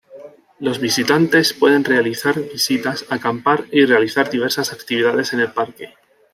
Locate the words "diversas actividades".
4.31-5.31